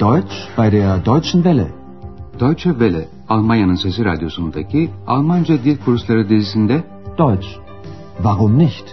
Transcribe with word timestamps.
Deutsch 0.00 0.48
bei 0.56 0.70
der 0.70 0.98
Deutschen 0.98 1.42
Welle. 1.42 1.72
Deutsche 2.40 2.70
Welle, 2.70 3.08
Almanya'nın 3.28 3.74
Sesi 3.74 4.04
Radyosu'ndaki 4.04 4.90
Almanca 5.06 5.64
Dil 5.64 5.76
Kursları 5.84 6.28
dizisinde 6.28 6.84
Deutsch. 7.18 7.46
Warum 8.16 8.58
nicht? 8.58 8.84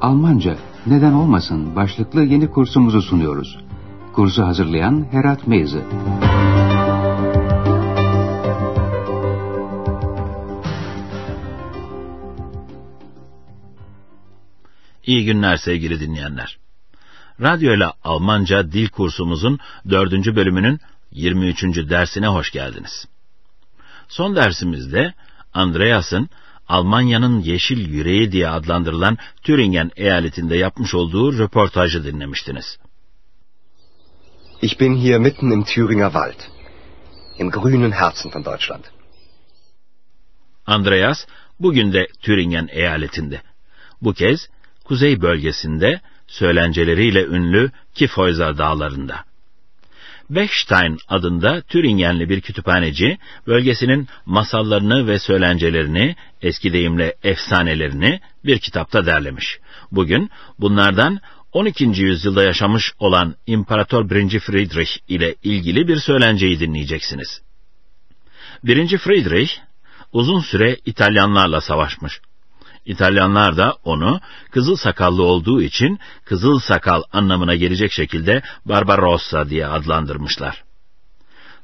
Almanca, 0.00 0.56
neden 0.86 1.12
olmasın 1.12 1.76
başlıklı 1.76 2.24
yeni 2.24 2.50
kursumuzu 2.50 3.02
sunuyoruz. 3.02 3.58
Kursu 4.12 4.42
hazırlayan 4.42 5.06
Herat 5.10 5.46
Meyzi. 5.46 5.80
İyi 15.06 15.24
günler 15.24 15.56
sevgili 15.56 16.00
dinleyenler. 16.00 16.58
Radyo 17.40 17.74
ile 17.74 17.86
Almanca 18.04 18.72
dil 18.72 18.88
kursumuzun 18.88 19.58
dördüncü 19.90 20.36
bölümünün 20.36 20.80
23. 21.10 21.62
dersine 21.62 22.26
hoş 22.26 22.50
geldiniz. 22.50 23.08
Son 24.08 24.36
dersimizde 24.36 25.14
Andreas'ın 25.54 26.28
Almanya'nın 26.68 27.40
yeşil 27.40 27.88
yüreği 27.88 28.32
diye 28.32 28.48
adlandırılan 28.48 29.18
Thüringen 29.42 29.90
eyaletinde 29.96 30.56
yapmış 30.56 30.94
olduğu 30.94 31.38
röportajı 31.38 32.04
dinlemiştiniz. 32.04 32.78
Ich 34.62 34.80
bin 34.80 34.96
hier 34.96 35.18
mitten 35.18 35.50
im 35.50 35.64
Thüringer 35.64 36.12
Wald, 36.12 36.40
im 37.38 37.50
grünen 37.50 37.90
Herzen 37.90 38.32
von 38.34 38.44
Deutschland. 38.44 38.84
Andreas 40.66 41.26
bugün 41.60 41.92
de 41.92 42.06
Thüringen 42.22 42.68
eyaletinde. 42.70 43.42
Bu 44.02 44.12
kez 44.12 44.48
kuzey 44.84 45.22
bölgesinde 45.22 46.00
söylenceleriyle 46.32 47.24
ünlü 47.24 47.70
Kifhäuser 47.96 48.58
dağlarında. 48.58 49.24
Bechstein 50.30 50.98
adında 51.08 51.60
Türingenli 51.60 52.28
bir 52.28 52.40
kütüphaneci, 52.40 53.18
bölgesinin 53.46 54.08
masallarını 54.26 55.06
ve 55.06 55.18
söylencelerini, 55.18 56.16
eski 56.42 56.72
deyimle 56.72 57.16
efsanelerini 57.22 58.20
bir 58.44 58.58
kitapta 58.58 59.06
derlemiş. 59.06 59.58
Bugün 59.92 60.30
bunlardan 60.58 61.20
12. 61.52 61.84
yüzyılda 61.84 62.44
yaşamış 62.44 62.92
olan 62.98 63.34
İmparator 63.46 64.10
1. 64.10 64.40
Friedrich 64.40 64.90
ile 65.08 65.34
ilgili 65.42 65.88
bir 65.88 65.96
söylenceyi 65.96 66.60
dinleyeceksiniz. 66.60 67.42
1. 68.64 68.98
Friedrich 68.98 69.52
uzun 70.12 70.40
süre 70.40 70.76
İtalyanlarla 70.84 71.60
savaşmış. 71.60 72.20
İtalyanlar 72.86 73.56
da 73.56 73.76
onu 73.84 74.20
kızıl 74.50 74.76
sakallı 74.76 75.22
olduğu 75.22 75.62
için 75.62 75.98
kızıl 76.24 76.58
sakal 76.58 77.02
anlamına 77.12 77.54
gelecek 77.54 77.92
şekilde 77.92 78.42
Barbarossa 78.64 79.48
diye 79.48 79.66
adlandırmışlar. 79.66 80.64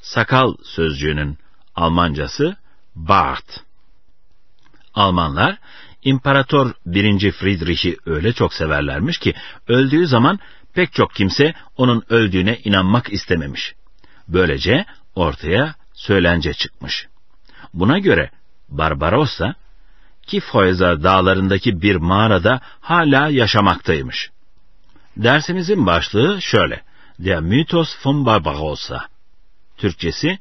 Sakal 0.01 0.55
sözcüğünün 0.65 1.39
Almancası 1.75 2.57
Bart. 2.95 3.61
Almanlar 4.95 5.59
İmparator 6.03 6.73
1. 6.87 7.33
Friedrich'i 7.33 7.97
öyle 8.07 8.33
çok 8.33 8.55
severlermiş 8.55 9.19
ki 9.19 9.35
öldüğü 9.69 10.07
zaman 10.07 10.39
pek 10.75 10.93
çok 10.93 11.15
kimse 11.15 11.55
onun 11.77 12.03
öldüğüne 12.09 12.59
inanmak 12.65 13.13
istememiş. 13.13 13.75
Böylece 14.29 14.85
ortaya 15.15 15.75
söylence 15.95 16.53
çıkmış. 16.53 17.07
Buna 17.75 17.99
göre 17.99 18.31
Barbarossa 18.69 19.55
Kifhäuser 20.29 21.03
dağlarındaki 21.03 21.83
bir 21.83 21.97
mağarada 21.97 22.61
hala 22.81 23.29
yaşamaktaymış. 23.29 24.31
Dersimizin 25.17 25.87
başlığı 25.87 26.43
şöyle. 26.43 26.83
Der 27.19 27.41
Mythos 27.41 28.07
von 28.07 28.27
Barbarossa. 28.27 29.07
Türkçesi 29.77 30.39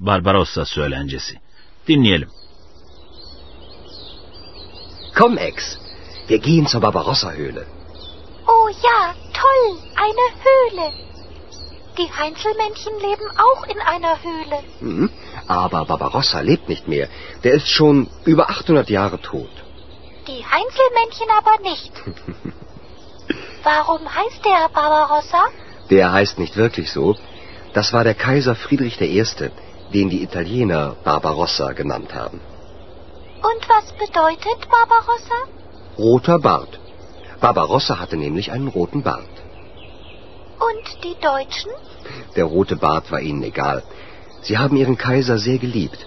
Barbarossa 0.00 0.64
söylencesi. 0.64 1.40
Dinleyelim. 1.88 2.28
Komm, 5.18 5.38
Ex, 5.38 5.54
wir 6.28 6.40
gehen 6.42 6.66
zur 6.66 6.82
Barbarossa-Höhle. 6.82 7.64
Oh 8.46 8.68
ja, 8.84 9.14
toll, 9.40 9.78
eine 9.96 10.26
Höhle. 10.44 10.92
Die 11.96 12.08
Heinzelmännchen 12.18 12.94
leben 13.00 13.28
auch 13.46 13.66
in 13.66 13.80
einer 13.80 14.16
Höhle. 14.22 14.58
Hm, 14.80 15.10
aber 15.48 15.86
Barbarossa 15.86 16.40
lebt 16.40 16.68
nicht 16.68 16.86
mehr. 16.86 17.08
Der 17.42 17.54
ist 17.54 17.68
schon 17.68 18.08
über 18.24 18.50
800 18.50 18.88
Jahre 18.90 19.20
tot. 19.20 19.50
Die 20.26 20.44
Heinzelmännchen 20.44 21.30
aber 21.36 21.62
nicht. 21.62 21.92
Warum 23.64 24.02
heißt 24.14 24.44
der 24.44 24.68
Barbarossa? 24.72 25.46
Der 25.90 26.12
heißt 26.12 26.38
nicht 26.38 26.56
wirklich 26.56 26.92
so. 26.92 27.16
Das 27.72 27.92
war 27.92 28.04
der 28.04 28.14
Kaiser 28.14 28.54
Friedrich 28.54 29.00
I., 29.00 29.24
den 29.94 30.10
die 30.10 30.22
Italiener 30.22 30.96
Barbarossa 31.02 31.72
genannt 31.72 32.14
haben. 32.14 32.40
Und 33.38 33.68
was 33.68 33.92
bedeutet 33.92 34.68
Barbarossa? 34.68 35.38
Roter 35.96 36.38
Bart. 36.38 36.78
Barbarossa 37.40 37.98
hatte 37.98 38.16
nämlich 38.16 38.52
einen 38.52 38.68
roten 38.68 39.02
Bart. 39.02 39.34
Und 40.58 41.04
die 41.04 41.16
Deutschen? 41.20 41.70
Der 42.36 42.44
rote 42.44 42.76
Bart 42.76 43.10
war 43.10 43.20
ihnen 43.20 43.42
egal. 43.42 43.82
Sie 44.48 44.56
haben 44.56 44.76
ihren 44.82 44.96
Kaiser 44.96 45.36
sehr 45.46 45.58
geliebt. 45.58 46.00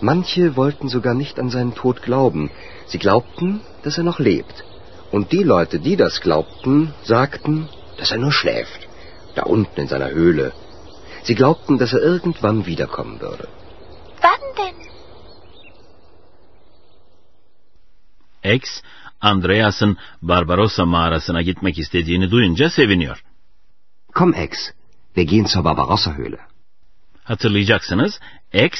Manche 0.00 0.56
wollten 0.56 0.88
sogar 0.88 1.14
nicht 1.14 1.38
an 1.42 1.48
seinen 1.48 1.74
Tod 1.82 2.02
glauben. 2.02 2.50
Sie 2.90 2.98
glaubten, 2.98 3.60
dass 3.84 3.98
er 3.98 4.06
noch 4.10 4.18
lebt. 4.30 4.64
Und 5.12 5.30
die 5.30 5.44
Leute, 5.54 5.76
die 5.86 5.96
das 6.04 6.20
glaubten, 6.20 6.92
sagten, 7.04 7.68
dass 7.98 8.10
er 8.10 8.18
nur 8.24 8.32
schläft, 8.32 8.80
da 9.36 9.42
unten 9.44 9.80
in 9.82 9.88
seiner 9.92 10.10
Höhle. 10.10 10.46
Sie 11.22 11.36
glaubten, 11.36 11.78
dass 11.78 11.92
er 11.92 12.02
irgendwann 12.12 12.66
wiederkommen 12.66 13.20
würde. 13.20 13.46
Wann 14.24 14.44
denn? 14.60 14.78
X, 18.58 18.82
Andreas'ın 19.20 19.96
Barbarossa 20.22 20.84
mağarasına 20.86 21.42
gitmek 21.42 21.78
istediğini 21.78 22.30
duyunca 22.30 22.70
seviniyor. 22.70 23.24
Komm, 24.14 24.34
Ex, 24.34 24.52
wir 25.14 25.26
gehen 25.26 25.44
zur 25.44 25.64
Barbarossa-Höhle. 25.64 26.57
Hatırlayacaksınız, 27.28 28.20
X, 28.52 28.72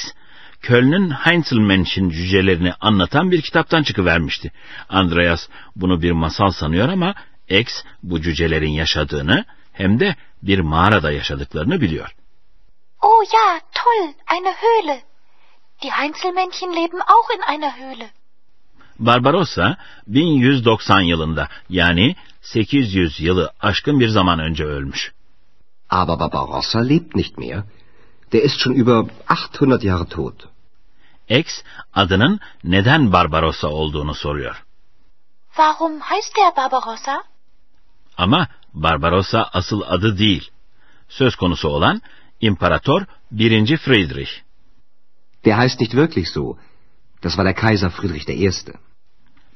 Köln'ün 0.61 1.09
Heinzelmännchen 1.09 2.09
cücelerini 2.09 2.73
anlatan 2.81 3.31
bir 3.31 3.41
kitaptan 3.41 3.83
çıkıvermişti. 3.83 4.51
Andreas 4.89 5.47
bunu 5.75 6.01
bir 6.01 6.11
masal 6.11 6.51
sanıyor 6.51 6.89
ama 6.89 7.15
X 7.49 7.83
bu 8.03 8.21
cücelerin 8.21 8.71
yaşadığını 8.71 9.45
hem 9.73 9.99
de 9.99 10.15
bir 10.43 10.59
mağarada 10.59 11.11
yaşadıklarını 11.11 11.81
biliyor. 11.81 12.15
Oh 13.01 13.23
ja, 13.33 13.59
toll, 13.75 14.13
eine 14.37 14.53
Höhle. 14.61 15.01
Die 15.81 15.91
Heinzelmännchen 15.91 16.75
leben 16.75 16.99
auch 16.99 17.29
in 17.35 17.53
einer 17.53 17.71
Höhle. 17.71 18.09
Barbarossa 18.99 19.77
1190 20.07 21.01
yılında 21.01 21.47
yani 21.69 22.15
800 22.41 23.19
yılı 23.19 23.51
aşkın 23.59 23.99
bir 23.99 24.07
zaman 24.07 24.39
önce 24.39 24.63
ölmüş. 24.63 25.11
Aber 25.89 26.19
Barbarossa 26.19 26.79
lebt 26.79 27.15
nicht 27.15 27.37
mehr. 27.37 27.63
Der 28.31 28.41
ist 28.43 28.59
schon 28.59 28.73
über 28.73 29.07
800 29.27 29.83
Jahre 29.83 30.07
tot. 30.07 30.49
X 31.29 31.63
adının 31.93 32.39
neden 32.63 33.11
Barbarossa 33.11 33.67
olduğunu 33.67 34.15
soruyor. 34.15 34.65
Warum 35.55 35.99
heißt 35.99 36.35
der 36.37 36.55
Barbarossa? 36.57 37.23
Ama 38.17 38.47
Barbarossa 38.73 39.49
asıl 39.53 39.81
adı 39.81 40.17
değil. 40.17 40.51
Söz 41.09 41.35
konusu 41.35 41.67
olan 41.69 42.01
İmparator 42.41 43.05
1. 43.31 43.77
Friedrich. 43.77 44.31
Der 45.45 45.57
heißt 45.57 45.79
nicht 45.79 45.93
wirklich 45.93 46.29
so. 46.29 46.57
Das 47.23 47.35
war 47.35 47.45
der 47.45 47.55
Kaiser 47.55 47.89
Friedrich 47.89 48.29
I. 48.29 48.51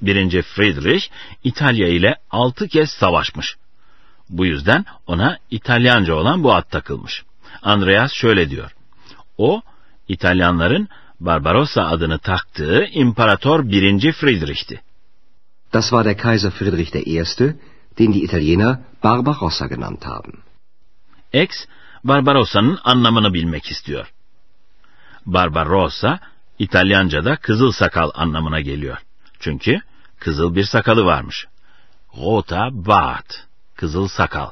1. 0.02 0.42
Friedrich 0.42 1.10
İtalya 1.44 1.88
ile 1.88 2.16
altı 2.32 2.68
kez 2.68 2.90
savaşmış. 2.90 3.56
Bu 4.30 4.46
yüzden 4.46 4.86
ona 5.08 5.38
İtalyanca 5.52 6.14
olan 6.14 6.44
bu 6.44 6.54
ad 6.54 6.70
takılmış. 6.70 7.24
Andreas 7.64 8.12
şöyle 8.12 8.50
diyor. 8.50 8.72
O, 9.38 9.62
İtalyanların 10.08 10.88
Barbarossa 11.20 11.84
adını 11.84 12.20
taktığı 12.20 12.86
İmparator 12.92 13.70
1. 13.70 14.12
Friedrich'ti. 14.12 14.82
Das 15.74 15.84
war 15.84 16.06
der 16.06 16.18
Kaiser 16.18 16.52
Friedrich 16.52 16.96
I., 16.96 17.24
den 18.00 18.14
die 18.14 18.24
Italiener 18.24 18.78
Barbarossa 19.04 19.68
genannt 19.68 20.06
haben. 20.06 20.34
X, 21.34 21.66
Barbarossa'nın 22.04 22.80
anlamını 22.84 23.34
bilmek 23.34 23.72
istiyor. 23.72 24.14
Barbarossa, 25.26 26.20
İtalyanca'da 26.60 27.36
kızıl 27.36 27.72
sakal 27.72 28.12
anlamına 28.14 28.62
geliyor. 28.62 28.98
Çünkü 29.40 29.82
kızıl 30.20 30.56
bir 30.56 30.64
sakalı 30.64 31.06
varmış. 31.06 31.48
Rota 32.18 32.70
Bart, 32.72 33.48
kızıl 33.76 34.08
sakal. 34.08 34.50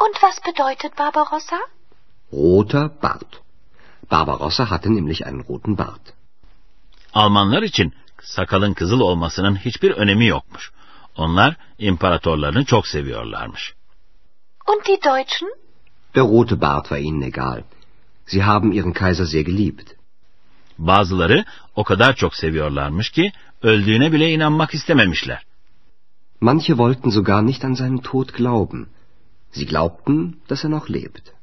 Und 0.00 0.14
was 0.14 0.38
bedeutet 0.46 0.98
Barbarossa? 0.98 1.60
Roter 2.32 2.90
Bart. 3.02 3.40
Barbarossa 4.10 4.70
hatte 4.70 4.90
nämlich 4.90 5.26
einen 5.26 5.44
roten 5.48 5.78
Bart. 5.78 6.14
Almanlar 7.12 7.62
için 7.62 7.92
sakalın 8.22 8.72
kızıl 8.74 9.00
olmasının 9.00 9.56
hiçbir 9.56 9.90
önemi 9.90 10.26
yokmuş. 10.26 10.72
Onlar 11.16 11.56
imparatorlarını 11.78 12.64
çok 12.64 12.86
seviyorlarmış. 12.86 13.74
Und 14.66 14.86
die 14.86 15.02
Deutschen? 15.02 15.50
Der 16.14 16.22
rote 16.24 16.60
Bart 16.60 16.88
war 16.88 16.98
ihnen 16.98 17.22
egal. 17.22 17.62
Sie 18.26 18.42
haben 18.42 18.72
ihren 18.72 18.92
Kaiser 18.92 19.24
sehr 19.24 19.42
geliebt. 19.42 19.94
Bazıları 20.78 21.44
o 21.76 21.84
kadar 21.84 22.16
çok 22.16 22.34
seviyorlarmış 22.34 23.10
ki 23.10 23.32
öldüğüne 23.62 24.12
bile 24.12 24.30
inanmak 24.32 24.74
istememişler. 24.74 25.46
Manche 26.40 26.66
wollten 26.66 27.10
sogar 27.10 27.46
nicht 27.46 27.64
an 27.64 27.74
seinen 27.74 27.98
Tod 27.98 28.28
glauben. 28.28 28.86
Sie 29.52 29.66
glaubten, 29.66 30.34
dass 30.48 30.64
er 30.64 30.70
noch 30.70 30.90
lebt. 30.90 31.39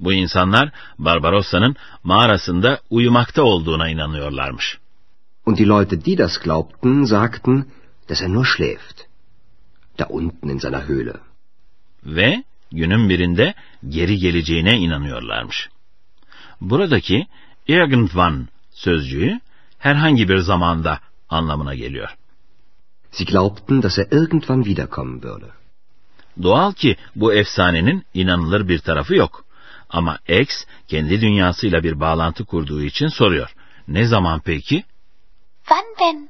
Bu 0.00 0.12
insanlar 0.12 0.72
Barbarossa'nın 0.98 1.76
mağarasında 2.04 2.80
uyumakta 2.90 3.42
olduğuna 3.42 3.88
inanıyorlarmış. 3.88 4.78
Und 5.46 5.58
die 5.58 5.66
Leute, 5.66 6.04
die 6.04 6.18
das 6.18 6.38
glaubten, 6.38 7.04
sagten, 7.04 7.66
dass 8.08 8.22
er 8.22 8.28
nur 8.28 8.46
schläft. 8.46 9.00
Da 9.98 10.06
unten 10.10 10.48
in 10.48 10.58
seiner 10.58 10.88
Höhle. 10.88 11.14
Ve 12.04 12.44
günün 12.72 13.08
birinde 13.08 13.54
geri 13.88 14.18
geleceğine 14.18 14.78
inanıyorlarmış. 14.78 15.68
Buradaki 16.60 17.26
irgendwann 17.68 18.48
sözcüğü 18.70 19.40
herhangi 19.78 20.28
bir 20.28 20.38
zamanda 20.38 21.00
anlamına 21.28 21.74
geliyor. 21.74 22.16
Sie 23.10 23.24
glaubten, 23.24 23.82
dass 23.82 23.98
er 23.98 24.06
irgendwann 24.12 24.62
wiederkommen 24.62 25.22
würde. 25.22 25.46
Doğal 26.42 26.72
ki 26.72 26.96
bu 27.16 27.34
efsanenin 27.34 28.04
inanılır 28.14 28.68
bir 28.68 28.78
tarafı 28.78 29.14
yok. 29.14 29.44
Ama 29.90 30.18
X 30.28 30.64
kendi 30.88 31.20
dünyasıyla 31.20 31.82
bir 31.82 32.00
bağlantı 32.00 32.44
kurduğu 32.44 32.82
için 32.82 33.08
soruyor. 33.08 33.54
Ne 33.88 34.06
zaman 34.06 34.40
peki? 34.44 34.84
Wann? 35.68 36.28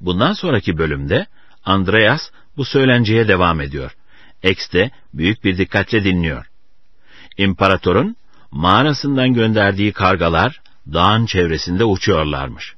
Bundan 0.00 0.32
sonraki 0.32 0.78
bölümde 0.78 1.26
Andreas 1.64 2.30
bu 2.56 2.64
söylenceye 2.64 3.28
devam 3.28 3.60
ediyor. 3.60 3.96
X 4.42 4.72
de 4.72 4.90
büyük 5.14 5.44
bir 5.44 5.58
dikkatle 5.58 6.04
dinliyor. 6.04 6.50
İmparatorun 7.36 8.16
mağarasından 8.50 9.34
gönderdiği 9.34 9.92
kargalar 9.92 10.60
dağın 10.92 11.26
çevresinde 11.26 11.84
uçuyorlarmış. 11.84 12.74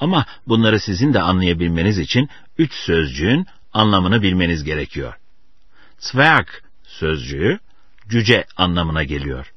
Ama 0.00 0.26
bunları 0.48 0.80
sizin 0.80 1.14
de 1.14 1.20
anlayabilmeniz 1.22 1.98
için 1.98 2.28
üç 2.58 2.72
sözcüğün 2.72 3.46
anlamını 3.72 4.22
bilmeniz 4.22 4.64
gerekiyor. 4.64 5.14
Zwerg 5.98 6.46
sözcüğü 6.84 7.58
cüce 8.08 8.44
anlamına 8.56 9.04
geliyor. 9.04 9.52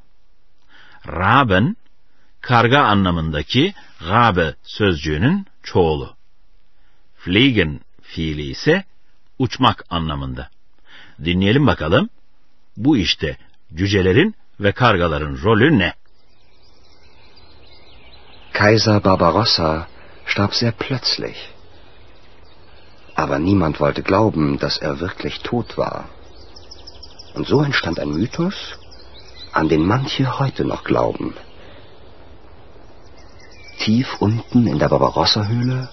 Raben, 1.08 1.76
karga 2.42 2.80
anlamındaki 2.80 3.74
Rabe 4.10 4.56
sözcüğünün 4.64 5.46
çoğulu. 5.64 6.16
Fliegen 7.18 7.80
fiili 8.02 8.42
ise 8.42 8.84
uçmak 9.40 9.86
anlamında. 9.90 10.50
Dinleyelim 11.24 11.68
bakalım. 11.68 12.10
Bu 12.78 12.98
işte 12.98 13.38
cücelerin 13.76 14.36
ve 14.60 14.72
kargaların 14.72 15.38
rolü 15.44 15.80
ne? 15.80 15.94
Kaiser 18.54 19.04
Barbarossa 19.04 19.88
starb 20.28 20.54
sehr 20.54 20.72
plötzlich. 20.72 21.38
Aber 23.16 23.40
niemand 23.40 23.76
wollte 23.76 24.02
glauben, 24.02 24.60
dass 24.60 24.82
er 24.82 25.00
wirklich 25.00 25.40
tot 25.44 25.68
war. 25.76 26.06
Und 27.34 27.48
so 27.48 27.62
entstand 27.62 28.00
ein 28.00 28.10
Mythos, 28.10 28.78
an 29.52 29.70
den 29.70 29.86
manche 29.86 30.40
heute 30.40 30.66
noch 30.66 30.84
glauben. 30.84 31.36
Tief 33.80 34.16
unten 34.20 34.68
in 34.68 34.80
der 34.80 34.90
Barbarossa-Höhle 34.90 35.90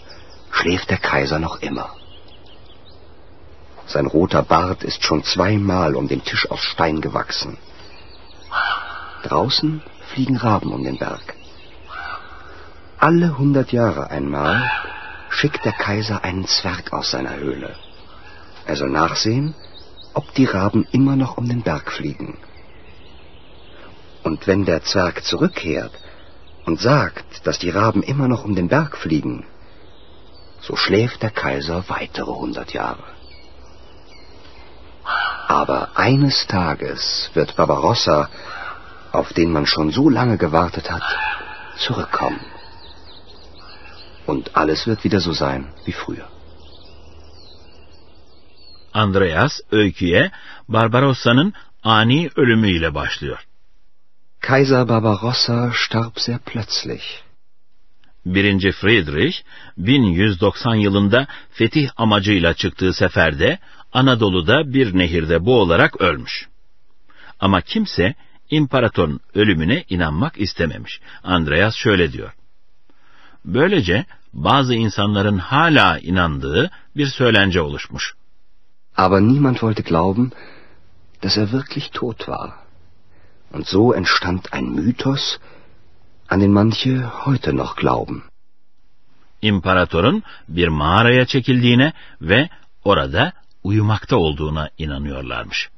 schläft 0.51 0.91
der 0.91 0.99
Kaiser 0.99 1.39
noch 1.39 1.63
immer. 1.63 1.91
Sein 3.87 4.07
roter 4.07 4.43
Bart 4.43 4.85
ist 4.85 5.03
schon 5.05 5.25
zweimal 5.25 5.97
um 5.97 6.09
den 6.09 6.23
Tisch 6.23 6.51
aus 6.51 6.61
Stein 6.61 7.01
gewachsen. 7.01 7.57
Draußen 9.23 9.83
fliegen 10.13 10.37
Raben 10.37 10.73
um 10.73 10.85
den 10.85 10.99
Berg. 10.99 11.35
Alle 12.99 13.39
hundert 13.39 13.73
Jahre 13.73 14.11
einmal 14.11 14.71
schickt 15.31 15.65
der 15.65 15.73
Kaiser 15.73 16.25
einen 16.25 16.47
Zwerg 16.47 16.93
aus 16.93 17.11
seiner 17.13 17.37
Höhle. 17.37 17.75
Er 18.67 18.77
soll 18.77 18.91
nachsehen, 18.91 19.55
ob 20.19 20.35
die 20.35 20.47
Raben 20.47 20.85
immer 20.91 21.15
noch 21.15 21.37
um 21.37 21.49
den 21.49 21.63
Berg 21.63 21.93
fliegen. 21.93 22.39
Und 24.25 24.49
wenn 24.49 24.65
der 24.65 24.83
Zwerg 24.83 25.23
zurückkehrt 25.23 25.93
und 26.67 26.81
sagt, 26.81 27.47
dass 27.47 27.61
die 27.61 27.71
Raben 27.71 28.03
immer 28.03 28.27
noch 28.27 28.45
um 28.45 28.57
den 28.57 28.67
Berg 28.67 28.97
fliegen, 28.97 29.47
so 30.61 30.75
schläft 30.75 31.23
der 31.23 31.31
Kaiser 31.31 31.85
weitere 31.87 32.33
hundert 32.33 32.73
Jahre. 32.73 33.05
Aber 35.47 35.97
eines 35.97 36.49
Tages 36.49 37.31
wird 37.35 37.55
Barbarossa, 37.55 38.29
auf 39.13 39.33
den 39.33 39.53
man 39.53 39.67
schon 39.67 39.93
so 39.93 40.09
lange 40.09 40.37
gewartet 40.37 40.91
hat, 40.91 41.07
zurückkommen. 41.77 42.41
Und 44.27 44.57
alles 44.57 44.89
wird 44.89 45.05
wieder 45.05 45.21
so 45.21 45.33
sein 45.33 45.73
wie 45.85 45.93
früher. 45.93 46.29
Andreas 48.99 49.61
öyküye 49.73 50.31
Barbarossa'nın 50.69 51.53
ani 51.83 52.31
ölümüyle 52.37 52.95
başlıyor. 52.95 53.39
Kaiser 54.41 54.89
Barbarossa 54.89 55.73
starb 55.87 56.17
sehr 56.17 56.39
plötzlich. 56.39 57.05
1. 58.27 58.73
Friedrich 58.73 59.37
1190 59.77 60.75
yılında 60.75 61.27
fetih 61.51 61.91
amacıyla 61.97 62.55
çıktığı 62.55 62.93
seferde 62.93 63.59
Anadolu'da 63.93 64.73
bir 64.73 64.99
nehirde 64.99 65.45
boğularak 65.45 66.01
ölmüş. 66.01 66.49
Ama 67.41 67.61
kimse 67.61 68.15
imparatorun 68.51 69.21
ölümüne 69.35 69.85
inanmak 69.89 70.41
istememiş. 70.41 71.01
Andreas 71.23 71.75
şöyle 71.75 72.13
diyor. 72.13 72.33
Böylece 73.45 74.05
bazı 74.33 74.75
insanların 74.75 75.39
hala 75.39 75.99
inandığı 75.99 76.71
bir 76.97 77.07
söylence 77.07 77.61
oluşmuş. 77.61 78.15
Aber 79.05 79.21
niemand 79.21 79.57
wollte 79.63 79.83
glauben, 79.91 80.25
dass 81.23 81.37
er 81.37 81.53
wirklich 81.53 81.87
tot 81.93 82.21
war. 82.27 82.49
Und 83.55 83.65
so 83.75 83.93
entstand 83.93 84.53
ein 84.53 84.67
Mythos, 84.79 85.25
an 86.33 86.41
den 86.41 86.53
manche 86.53 86.93
heute 87.25 87.53
noch 87.53 87.77
glauben. 87.77 88.23
İmparatorun 89.43 90.23
bir 90.49 90.69
mağaraya 90.69 91.27
çekildiğine 91.27 91.93
ve 92.21 92.49
orada 92.85 93.33
uyumakta 93.63 94.17
olduğuna 94.17 94.71
inanıyorlarmış. 94.79 95.71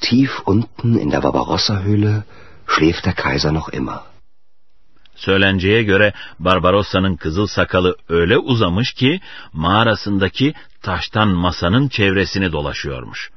Tief 0.00 0.30
unten 0.46 0.92
in 0.92 1.10
der 1.10 1.22
Barbarossa-Höhle 1.22 2.22
schläft 2.66 3.04
der 3.04 3.14
Kaiser 3.14 3.54
noch 3.54 3.72
immer. 3.72 4.11
Söylenceye 5.24 5.82
göre 5.82 6.12
Barbarossa'nın 6.38 7.16
kızıl 7.16 7.46
sakalı 7.46 7.96
öyle 8.08 8.38
uzamış 8.38 8.92
ki 8.92 9.20
mağarasındaki 9.52 10.54
taştan 10.82 11.28
masanın 11.28 11.88
çevresini 11.88 12.52
dolaşıyormuş. 12.52 13.30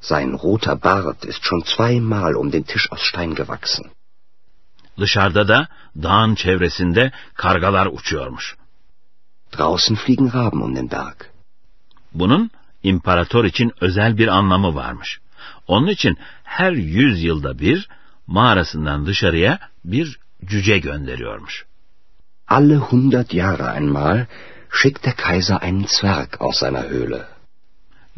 Sein 0.00 0.32
roter 0.32 0.82
Bart 0.84 1.24
ist 1.24 1.42
schon 1.42 1.62
zweimal 1.66 2.34
um 2.34 2.52
den 2.52 2.62
Tisch 2.62 2.92
aus 2.92 3.00
Stein 3.02 3.34
gewachsen. 3.34 3.84
Dışarıda 4.98 5.48
da 5.48 5.68
dağın 6.02 6.34
çevresinde 6.34 7.12
kargalar 7.34 7.86
uçuyormuş. 7.86 8.56
Draußen 9.58 9.96
fliegen 9.96 10.32
Raben 10.34 10.60
um 10.60 10.76
den 10.76 10.90
Berg. 10.90 11.18
Bunun 12.14 12.50
imparator 12.82 13.44
için 13.44 13.72
özel 13.80 14.18
bir 14.18 14.28
anlamı 14.28 14.74
varmış. 14.74 15.20
Onun 15.66 15.88
için 15.88 16.18
her 16.44 16.72
yüz 16.72 17.22
yılda 17.24 17.58
bir 17.58 17.88
mağarasından 18.26 19.06
dışarıya 19.06 19.58
bir 19.84 20.18
cüce 20.46 20.78
gönderiyormuş. 20.78 21.64
Alle 22.48 22.76
hundert 22.76 23.30
Jahre 23.32 23.78
einmal 23.78 24.26
schickt 24.70 25.04
der 25.04 25.16
Kaiser 25.16 25.62
einen 25.62 25.86
Zwerg 25.86 26.40
aus 26.40 26.58
seiner 26.58 26.90
Höhle. 26.90 27.24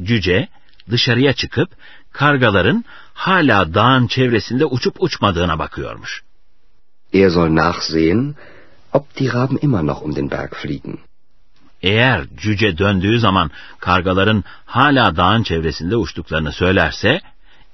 Cüce 0.02 0.48
dışarıya 0.90 1.32
çıkıp 1.32 1.68
kargaların 2.12 2.84
hala 3.14 3.74
dağın 3.74 4.06
çevresinde 4.06 4.64
uçup 4.64 5.02
uçmadığına 5.02 5.58
bakıyormuş. 5.58 6.22
Er 7.12 7.30
soll 7.30 7.54
nachsehen, 7.54 8.34
ob 8.92 9.04
die 9.18 9.32
Raben 9.32 9.58
immer 9.62 9.86
noch 9.86 10.02
um 10.02 10.16
den 10.16 10.30
Berg 10.30 10.54
fliegen. 10.54 10.98
Eğer 11.82 12.26
cüce 12.36 12.78
döndüğü 12.78 13.18
zaman 13.20 13.50
kargaların 13.78 14.44
hala 14.64 15.16
dağın 15.16 15.42
çevresinde 15.42 15.96
uçtuklarını 15.96 16.52
söylerse, 16.52 17.20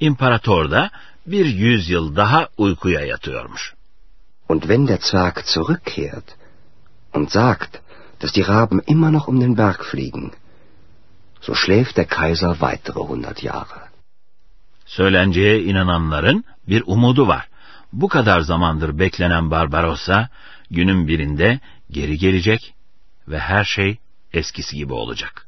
imparator 0.01 0.71
da 0.71 0.91
bir 1.27 1.47
yüzyıl 1.47 2.17
daha 2.17 2.49
uykuya 2.57 3.01
yatıyormuş. 3.01 3.75
Und 4.51 4.61
wenn 4.71 4.85
der 4.93 5.01
Zwerg 5.09 5.37
zurückkehrt 5.55 6.29
und 7.17 7.27
sagt, 7.31 7.73
dass 8.21 8.33
die 8.33 8.47
Raben 8.53 8.81
immer 8.95 9.11
noch 9.17 9.27
um 9.31 9.39
den 9.45 9.55
Berg 9.63 9.81
fliegen, 9.91 10.33
so 11.47 11.53
schläft 11.55 11.95
der 12.01 12.09
Kaiser 12.19 12.53
weitere 12.61 13.01
hundert 13.11 13.43
Jahre. 13.43 13.81
Söylenceye 14.87 15.63
inananların 15.63 16.45
bir 16.69 16.83
umudu 16.87 17.29
var. 17.29 17.49
Bu 17.93 18.09
kadar 18.09 18.41
zamandır 18.41 18.99
beklenen 18.99 19.51
Barbarossa, 19.51 20.29
günün 20.71 21.09
birinde 21.09 21.61
geri 21.91 22.19
gelecek 22.19 22.75
ve 23.29 23.39
her 23.39 23.65
şey 23.65 23.99
eskisi 24.33 24.77
gibi 24.77 24.93
olacak. 24.93 25.47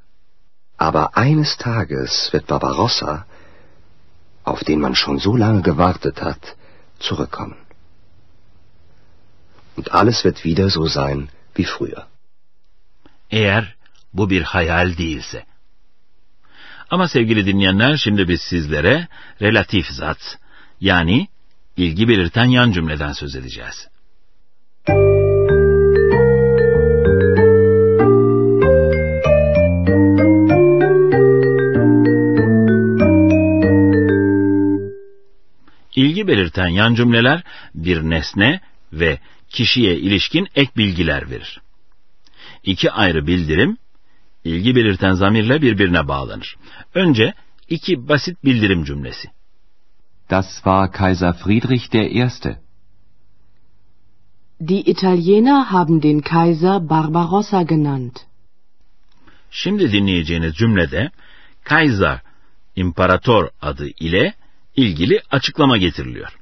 Aber 0.78 1.09
eines 1.14 1.57
Tages 1.57 2.30
wird 2.33 2.49
Barbarossa, 2.50 3.26
auf 4.45 4.61
den 4.69 4.80
man 4.80 4.95
schon 4.95 5.19
so 5.19 5.38
lange 5.38 5.61
gewartet 5.61 6.23
hat, 6.23 6.57
zurückkommen. 6.99 7.60
Und 9.81 9.95
alles 9.95 10.25
wird 10.27 10.45
wieder 10.45 10.69
so 10.69 10.85
sein 10.87 11.31
wie 11.55 11.65
früher. 11.65 12.07
Eğer 13.31 13.75
bu 14.13 14.31
bir 14.31 14.43
hayal 14.43 14.97
değilse. 14.99 15.45
Ama 16.91 17.09
sevgili 17.09 17.47
dinleyenler 17.47 17.97
şimdi 17.97 18.29
biz 18.29 18.41
sizlere 18.41 19.09
relatif 19.43 19.87
zat 19.87 20.39
yani 20.81 21.29
ilgi 21.77 22.09
belirten 22.09 22.45
yan 22.45 22.73
cümleden 22.73 23.13
söz 23.13 23.37
edeceğiz. 23.37 23.89
İlgi 35.97 36.29
belirten 36.29 36.69
yan 36.69 36.95
cümleler 36.95 37.43
bir 37.75 38.03
nesne 38.03 38.61
ve 38.93 39.19
kişiye 39.50 39.97
ilişkin 39.97 40.49
ek 40.54 40.71
bilgiler 40.76 41.30
verir. 41.30 41.61
İki 42.64 42.90
ayrı 42.90 43.26
bildirim, 43.26 43.78
ilgi 44.45 44.76
belirten 44.76 45.12
zamirle 45.12 45.62
birbirine 45.62 46.09
bağlanır. 46.09 46.57
Önce 46.95 47.35
iki 47.69 48.09
basit 48.09 48.45
bildirim 48.45 48.85
cümlesi. 48.85 49.28
Das 50.30 50.47
war 50.54 50.92
Kaiser 50.92 51.33
Friedrich 51.33 51.92
der 51.92 52.11
Erste. 52.11 52.61
Die 54.69 54.80
Italiener 54.80 55.64
haben 55.64 56.02
den 56.02 56.21
Kaiser 56.21 56.88
Barbarossa 56.88 57.62
genannt. 57.62 58.21
Şimdi 59.50 59.92
dinleyeceğiniz 59.92 60.54
cümlede 60.54 61.11
Kaiser, 61.64 62.21
imparator 62.76 63.49
adı 63.62 63.88
ile 63.88 64.35
ilgili 64.76 65.21
açıklama 65.30 65.76
getiriliyor. 65.76 66.38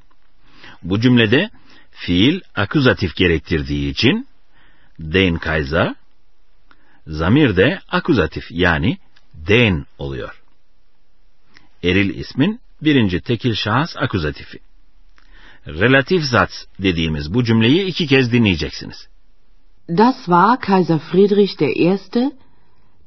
Bu 0.82 1.00
cümlede 1.00 1.50
fiil 1.98 2.40
akuzatif 2.54 3.16
gerektirdiği 3.16 3.90
için 3.90 4.26
den 4.98 5.38
Kaiser, 5.38 5.94
zamir 7.06 7.56
de 7.56 7.80
akuzatif 7.88 8.44
yani 8.50 8.98
den 9.34 9.86
oluyor. 9.98 10.42
Eril 11.82 12.14
ismin 12.14 12.60
birinci 12.82 13.20
tekil 13.20 13.54
şahıs 13.54 13.96
akuzatifi. 13.96 14.58
Relatif 15.66 16.24
zat 16.24 16.66
dediğimiz 16.78 17.34
bu 17.34 17.44
cümleyi 17.44 17.84
iki 17.84 18.06
kez 18.06 18.32
dinleyeceksiniz. 18.32 19.08
Das 19.88 20.16
war 20.16 20.60
Kaiser 20.60 20.98
Friedrich 20.98 21.60
der 21.60 21.76
Erste, 21.76 22.32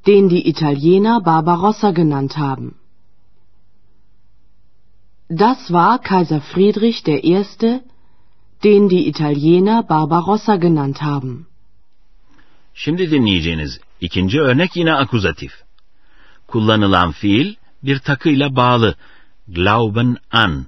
den 0.08 0.30
die 0.30 0.44
Italiener 0.44 1.26
Barbarossa 1.26 1.92
genannt 1.92 2.38
haben. 2.38 2.76
Das 5.30 5.60
war 5.68 6.02
Kaiser 6.02 6.42
Friedrich 6.42 7.06
der 7.06 7.24
Erste, 7.24 7.84
den 8.64 8.90
die 8.90 9.06
Italiener 9.06 9.84
Barbarossa 9.90 10.56
genannt 10.56 11.02
haben. 11.02 11.46
Şimdi 12.74 13.12
dinleyeceğiniz 13.12 13.80
ikinci 14.02 14.42
örnek 14.42 14.76
yine 14.76 14.94
akuzatif. 14.94 15.52
Kullanılan 16.48 17.12
fiil 17.12 17.56
bir 17.84 18.00
takıyla 18.00 18.56
bağlı. 18.56 18.96
Glauben 19.48 20.18
an. 20.32 20.66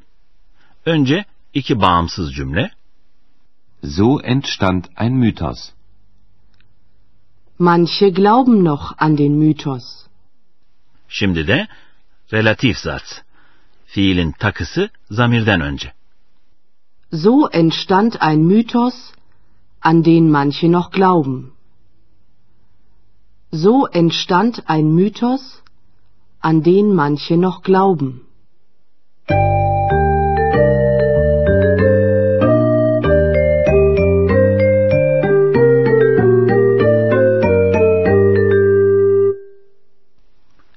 Önce 0.85 1.25
iki 1.53 1.81
bağımsız 1.81 2.33
cümle. 2.33 2.71
So 3.83 4.19
entstand 4.23 4.83
ein 4.99 5.13
Mythos. 5.13 5.69
Manche 7.59 8.09
glauben 8.09 8.65
noch 8.65 8.91
an 8.97 9.17
den 9.17 9.31
Mythos. 9.31 9.83
Şimdi 11.09 11.47
de 11.47 11.67
relatif 12.33 12.77
zat. 12.77 13.23
Fiilin 13.85 14.31
takısı 14.31 14.89
zamirden 15.11 15.61
önce. 15.61 15.93
So 17.15 17.47
entstand 17.47 18.23
ein 18.23 18.43
Mythos, 18.47 19.13
an 19.79 20.01
den 20.01 20.31
manche 20.31 20.67
noch 20.67 20.89
glauben. 20.89 21.51
So 23.51 23.85
entstand 23.85 24.67
ein 24.67 24.95
Mythos, 24.95 25.61
an 26.39 26.63
den 26.63 26.95
manche 26.95 27.37
noch 27.37 27.61
glauben. 27.61 28.21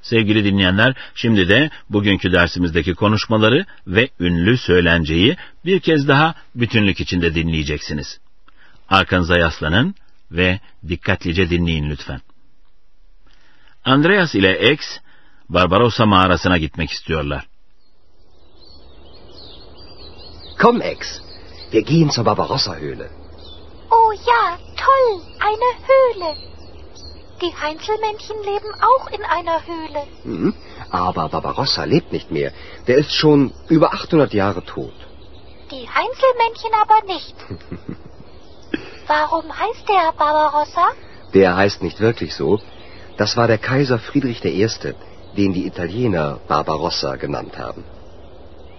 Sevgili 0.09 0.45
dinleyenler, 0.45 0.95
şimdi 1.15 1.49
de 1.49 1.71
bugünkü 1.91 2.33
dersimizdeki 2.33 2.95
konuşmaları 2.95 3.67
ve 3.87 4.09
ünlü 4.21 4.59
söylenceyi 4.59 5.37
bir 5.65 5.81
kez 5.81 6.09
daha 6.09 6.35
bütünlük 6.55 7.01
içinde 7.01 7.35
dinleyeceksiniz. 7.35 8.21
Arkanıza 8.89 9.39
yaslanın 9.39 9.95
ve 10.31 10.61
dikkatlice 10.89 11.51
dinleyin 11.51 11.91
lütfen. 11.91 12.21
Andreas 13.85 14.35
ile 14.35 14.73
X, 14.73 14.81
Barbarossa 15.49 16.07
mağarasına 16.07 16.59
gitmek 16.59 16.91
istiyorlar. 16.91 17.47
Komm, 20.63 20.83
Ex, 20.83 20.99
wir 21.71 21.85
gehen 21.87 22.09
zur 22.09 22.27
Barbarossa-Höhle. 22.27 23.09
Oh 23.91 24.15
ja, 24.27 24.59
toll, 24.77 25.23
eine 25.41 25.71
Höhle. 25.89 26.56
Die 27.43 27.55
Heinzelmännchen 27.55 28.39
leben 28.43 28.73
auch 28.81 29.11
in 29.11 29.23
einer 29.25 29.67
Höhle. 29.67 30.03
Hm? 30.23 30.55
Aber 30.91 31.29
Barbarossa 31.29 31.85
lebt 31.85 32.13
nicht 32.13 32.31
mehr. 32.31 32.53
Der 32.87 32.97
ist 32.97 33.13
schon 33.13 33.53
über 33.69 33.93
800 33.93 34.33
Jahre 34.33 34.65
tot. 34.65 34.95
Die 35.71 35.87
Heinzelmännchen 35.89 36.73
aber 36.83 37.07
nicht. 37.07 37.35
Warum 39.07 39.57
heißt 39.57 39.89
der 39.89 40.13
Barbarossa? 40.13 40.87
Der 41.35 41.57
heißt 41.57 41.83
nicht 41.83 42.01
wirklich 42.01 42.35
so. 42.35 42.59
Das 43.19 43.37
war 43.37 43.47
der 43.47 43.59
Kaiser 43.59 43.99
Friedrich 43.99 44.45
I., 44.45 44.69
den 45.37 45.53
die 45.53 45.67
Italiener 45.67 46.41
Barbarossa 46.49 47.17
genannt 47.17 47.59
haben. 47.59 47.85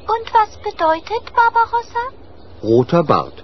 Und 0.08 0.34
was 0.34 0.58
bedeutet 0.58 1.34
Barbarossa? 1.36 2.04
Roter 2.64 3.04
Bart. 3.04 3.44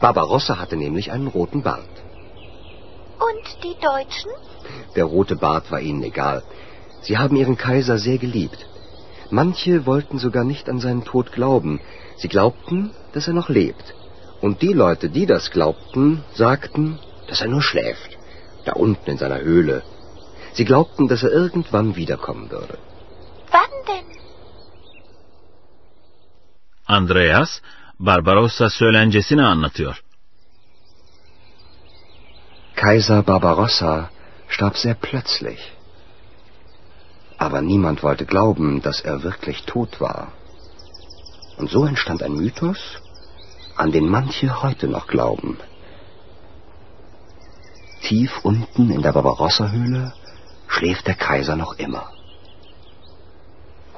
Barbarossa 0.00 0.58
hatte 0.58 0.76
nämlich 0.76 1.12
einen 1.12 1.28
roten 1.28 1.62
Bart. 1.62 2.01
Und 3.28 3.46
die 3.64 3.76
Deutschen? 3.80 4.30
Der 4.96 5.04
rote 5.04 5.36
Bart 5.36 5.70
war 5.70 5.80
ihnen 5.80 6.02
egal. 6.02 6.42
Sie 7.02 7.18
haben 7.18 7.36
ihren 7.36 7.56
Kaiser 7.56 7.98
sehr 7.98 8.18
geliebt. 8.18 8.60
Manche 9.30 9.86
wollten 9.86 10.18
sogar 10.18 10.44
nicht 10.44 10.68
an 10.68 10.80
seinen 10.80 11.04
Tod 11.04 11.32
glauben. 11.32 11.80
Sie 12.16 12.28
glaubten, 12.28 12.90
dass 13.12 13.28
er 13.28 13.34
noch 13.34 13.48
lebt. 13.48 13.94
Und 14.40 14.60
die 14.60 14.72
Leute, 14.72 15.08
die 15.08 15.26
das 15.26 15.50
glaubten, 15.50 16.24
sagten, 16.34 16.98
dass 17.28 17.40
er 17.40 17.48
nur 17.48 17.62
schläft, 17.62 18.18
da 18.66 18.72
unten 18.72 19.10
in 19.10 19.18
seiner 19.18 19.40
Höhle. 19.40 19.82
Sie 20.52 20.64
glaubten, 20.64 21.08
dass 21.08 21.22
er 21.22 21.30
irgendwann 21.30 21.96
wiederkommen 21.96 22.50
würde. 22.50 22.76
Wann 23.50 23.74
denn? 23.88 24.08
Andreas, 26.84 27.62
Barbarossa 27.98 28.68
söylencesini 28.68 29.42
anlatıyor. 29.42 30.01
Kaiser 32.82 33.22
Barbarossa 33.22 34.10
starb 34.48 34.76
sehr 34.76 34.94
plötzlich. 34.94 35.72
Aber 37.38 37.62
niemand 37.62 38.02
wollte 38.02 38.26
glauben, 38.26 38.82
dass 38.82 39.00
er 39.00 39.22
wirklich 39.22 39.62
tot 39.66 40.00
war. 40.00 40.32
Und 41.58 41.70
so 41.70 41.84
entstand 41.84 42.24
ein 42.24 42.32
Mythos, 42.32 42.80
an 43.76 43.92
den 43.92 44.08
manche 44.08 44.64
heute 44.64 44.88
noch 44.88 45.06
glauben. 45.06 45.58
Tief 48.00 48.40
unten 48.42 48.90
in 48.90 49.00
der 49.00 49.12
Barbarossa-Höhle 49.12 50.12
schläft 50.66 51.06
der 51.06 51.14
Kaiser 51.14 51.54
noch 51.54 51.78
immer. 51.78 52.10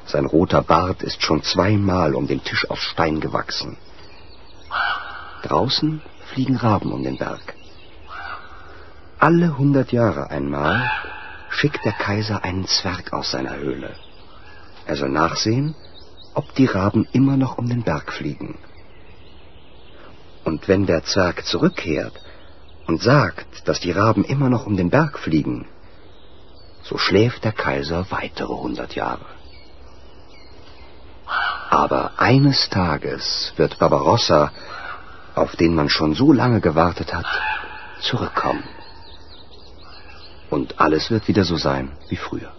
Sein 0.04 0.26
roter 0.26 0.60
Bart 0.60 1.02
ist 1.02 1.22
schon 1.22 1.42
zweimal 1.42 2.14
um 2.14 2.26
den 2.26 2.44
Tisch 2.44 2.68
aus 2.68 2.80
Stein 2.80 3.20
gewachsen. 3.20 3.78
Draußen 5.42 6.02
fliegen 6.34 6.56
Raben 6.56 6.92
um 6.92 7.02
den 7.02 7.16
Berg. 7.16 7.54
Alle 9.18 9.56
hundert 9.56 9.92
Jahre 9.92 10.30
einmal 10.30 10.90
schickt 11.48 11.84
der 11.84 11.92
Kaiser 11.92 12.44
einen 12.44 12.66
Zwerg 12.66 13.12
aus 13.12 13.30
seiner 13.30 13.56
Höhle. 13.56 13.94
Er 14.86 14.96
soll 14.96 15.08
nachsehen, 15.08 15.74
ob 16.34 16.54
die 16.54 16.66
Raben 16.66 17.06
immer 17.12 17.36
noch 17.36 17.56
um 17.56 17.68
den 17.68 17.82
Berg 17.82 18.12
fliegen. 18.12 18.58
Und 20.44 20.68
wenn 20.68 20.84
der 20.86 21.04
Zwerg 21.04 21.46
zurückkehrt 21.46 22.20
und 22.86 23.00
sagt, 23.00 23.66
dass 23.66 23.80
die 23.80 23.92
Raben 23.92 24.24
immer 24.24 24.50
noch 24.50 24.66
um 24.66 24.76
den 24.76 24.90
Berg 24.90 25.18
fliegen, 25.18 25.66
so 26.82 26.98
schläft 26.98 27.44
der 27.44 27.52
Kaiser 27.52 28.06
weitere 28.10 28.52
hundert 28.52 28.94
Jahre. 28.94 29.24
Aber 31.70 32.12
eines 32.18 32.68
Tages 32.68 33.54
wird 33.56 33.78
Barbarossa, 33.78 34.52
auf 35.34 35.56
den 35.56 35.74
man 35.74 35.88
schon 35.88 36.14
so 36.14 36.32
lange 36.32 36.60
gewartet 36.60 37.14
hat, 37.14 37.26
zurückkommen. 38.00 38.64
Und 40.54 40.68
alles 40.78 41.04
wird 41.10 41.28
wieder 41.28 41.44
so 41.44 41.56
sein 41.58 41.86
wie 42.10 42.16
früher. 42.16 42.52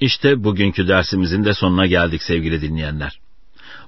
İşte 0.00 0.44
bugünkü 0.44 0.88
dersimizin 0.88 1.44
de 1.44 1.54
sonuna 1.54 1.86
geldik 1.86 2.22
sevgili 2.22 2.62
dinleyenler. 2.62 3.20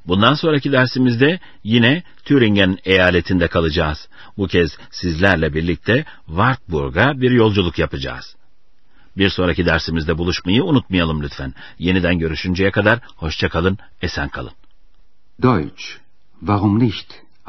Bundan 0.07 0.35
sonraki 0.35 0.73
dersimizde 0.73 1.40
yine 1.64 2.02
Thüringen 2.25 2.79
eyaletinde 2.85 3.49
kalacağız. 3.49 4.09
Bu 4.37 4.47
kez 4.47 4.79
sizlerle 4.90 5.55
birlikte 5.55 6.05
Wartburg'a 6.26 7.21
bir 7.21 7.31
yolculuk 7.31 7.79
yapacağız. 7.79 8.37
Bir 9.17 9.31
sonraki 9.31 9.67
dersimizde 9.67 10.19
buluşmayı 10.19 10.64
unutmayalım 10.64 11.23
lütfen. 11.23 11.55
Yeniden 11.79 12.19
görüşünceye 12.19 12.71
kadar 12.71 12.99
hoşçakalın, 13.17 13.79
esen 14.02 14.29
kalın. 14.29 14.52
Deutsch, 15.43 15.85
Warum 16.40 16.79
nicht? 16.79 17.29